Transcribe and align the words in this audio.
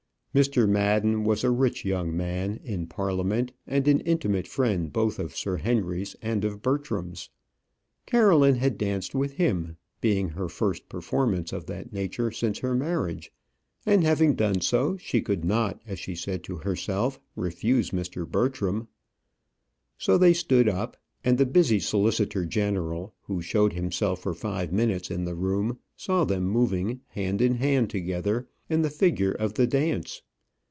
Mr. 0.33 0.65
Madden 0.65 1.25
was 1.25 1.43
a 1.43 1.51
rich 1.51 1.83
young 1.83 2.15
man, 2.15 2.57
in 2.63 2.87
Parliament, 2.87 3.51
and 3.67 3.85
an 3.85 3.99
intimate 3.99 4.47
friend 4.47 4.93
both 4.93 5.19
of 5.19 5.35
Sir 5.35 5.57
Henry's 5.57 6.15
and 6.21 6.45
of 6.45 6.61
Bertram's. 6.61 7.29
Caroline 8.05 8.55
had 8.55 8.77
danced 8.77 9.13
with 9.13 9.33
him 9.33 9.75
being 9.99 10.29
her 10.29 10.47
first 10.47 10.87
performance 10.87 11.51
of 11.51 11.65
that 11.65 11.91
nature 11.91 12.31
since 12.31 12.59
her 12.59 12.73
marriage; 12.73 13.29
and 13.85 14.05
having 14.05 14.33
done 14.35 14.61
so, 14.61 14.95
she 14.95 15.21
could 15.21 15.43
not, 15.43 15.81
as 15.85 15.99
she 15.99 16.15
said 16.15 16.41
to 16.45 16.59
herself, 16.59 17.19
refuse 17.35 17.91
Mr. 17.91 18.25
Bertram. 18.25 18.87
So 19.97 20.17
they 20.17 20.31
stood 20.33 20.69
up; 20.69 20.95
and 21.25 21.37
the 21.39 21.45
busy 21.45 21.81
solicitor 21.81 22.45
general, 22.45 23.13
who 23.23 23.41
showed 23.41 23.73
himself 23.73 24.21
for 24.21 24.33
five 24.33 24.71
minutes 24.71 25.11
in 25.11 25.25
the 25.25 25.35
room, 25.35 25.77
saw 25.97 26.23
them 26.23 26.45
moving, 26.47 27.01
hand 27.09 27.41
in 27.41 27.55
hand 27.55 27.89
together, 27.89 28.47
in 28.67 28.83
the 28.83 28.89
figure 28.89 29.33
of 29.33 29.55
the 29.55 29.67
dance. 29.67 30.21